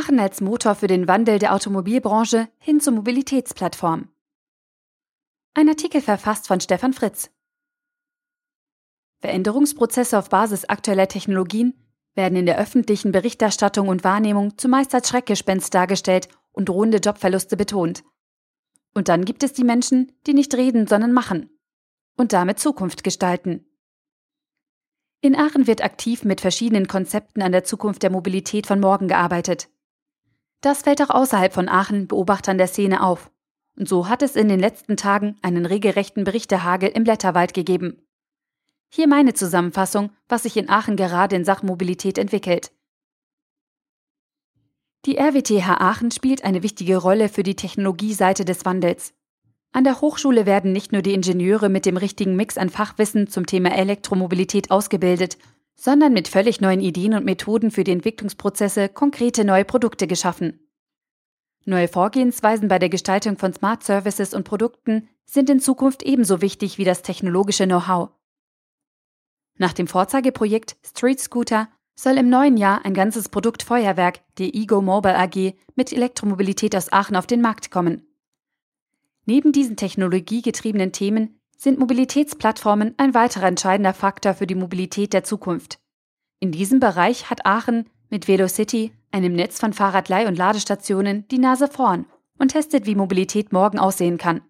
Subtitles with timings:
[0.00, 4.08] Aachen als Motor für den Wandel der Automobilbranche hin zur Mobilitätsplattform.
[5.54, 7.30] Ein Artikel verfasst von Stefan Fritz.
[9.20, 11.74] Veränderungsprozesse auf Basis aktueller Technologien
[12.14, 18.02] werden in der öffentlichen Berichterstattung und Wahrnehmung zumeist als Schreckgespenst dargestellt und drohende Jobverluste betont.
[18.94, 21.50] Und dann gibt es die Menschen, die nicht reden, sondern machen
[22.16, 23.66] und damit Zukunft gestalten.
[25.20, 29.68] In Aachen wird aktiv mit verschiedenen Konzepten an der Zukunft der Mobilität von morgen gearbeitet.
[30.60, 33.30] Das fällt auch außerhalb von Aachen Beobachtern der Szene auf.
[33.76, 38.02] Und so hat es in den letzten Tagen einen regelrechten Berichtehagel im Blätterwald gegeben.
[38.90, 42.72] Hier meine Zusammenfassung, was sich in Aachen gerade in Sachen Mobilität entwickelt.
[45.06, 49.14] Die RWTH Aachen spielt eine wichtige Rolle für die Technologieseite des Wandels.
[49.72, 53.46] An der Hochschule werden nicht nur die Ingenieure mit dem richtigen Mix an Fachwissen zum
[53.46, 55.38] Thema Elektromobilität ausgebildet,
[55.80, 60.60] sondern mit völlig neuen Ideen und Methoden für die Entwicklungsprozesse konkrete neue Produkte geschaffen.
[61.64, 66.76] Neue Vorgehensweisen bei der Gestaltung von Smart Services und Produkten sind in Zukunft ebenso wichtig
[66.76, 68.10] wie das technologische Know-how.
[69.56, 74.82] Nach dem Vorzeigeprojekt Street Scooter soll im neuen Jahr ein ganzes Produkt Feuerwerk, die Ego
[74.82, 78.06] Mobile AG, mit Elektromobilität aus Aachen auf den Markt kommen.
[79.24, 85.78] Neben diesen technologiegetriebenen Themen sind Mobilitätsplattformen ein weiterer entscheidender Faktor für die Mobilität der Zukunft.
[86.38, 91.68] In diesem Bereich hat Aachen mit VeloCity, einem Netz von Fahrradleih- und Ladestationen, die Nase
[91.68, 92.06] vorn
[92.38, 94.40] und testet, wie Mobilität morgen aussehen kann.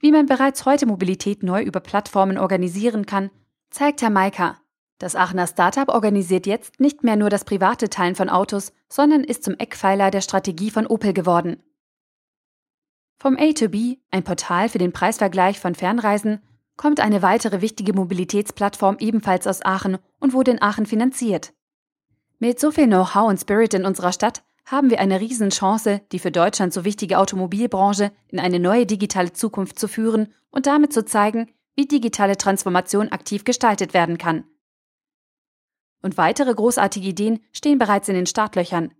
[0.00, 3.30] Wie man bereits heute Mobilität neu über Plattformen organisieren kann,
[3.70, 4.58] zeigt Herr Maika.
[4.98, 9.44] Das Aachener Startup organisiert jetzt nicht mehr nur das private Teilen von Autos, sondern ist
[9.44, 11.62] zum Eckpfeiler der Strategie von Opel geworden.
[13.20, 16.40] Vom A2B, ein Portal für den Preisvergleich von Fernreisen,
[16.78, 21.52] kommt eine weitere wichtige Mobilitätsplattform ebenfalls aus Aachen und wurde in Aachen finanziert.
[22.38, 26.30] Mit so viel Know-how und Spirit in unserer Stadt haben wir eine Riesenchance, die für
[26.30, 31.50] Deutschland so wichtige Automobilbranche in eine neue digitale Zukunft zu führen und damit zu zeigen,
[31.76, 34.44] wie digitale Transformation aktiv gestaltet werden kann.
[36.00, 38.94] Und weitere großartige Ideen stehen bereits in den Startlöchern.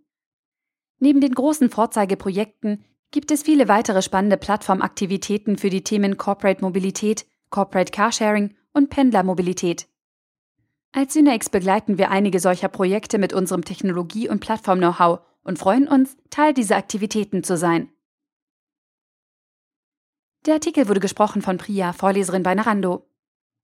[0.99, 7.27] Neben den großen Vorzeigeprojekten gibt es viele weitere spannende Plattformaktivitäten für die Themen Corporate Mobilität,
[7.51, 9.89] Corporate Carsharing und Pendlermobilität.
[10.93, 16.17] Als Synex begleiten wir einige solcher Projekte mit unserem Technologie- und Plattform-Know-how und freuen uns,
[16.31, 17.91] Teil dieser Aktivitäten zu sein.
[20.47, 23.10] Der Artikel wurde gesprochen von Priya, Vorleserin bei Narando.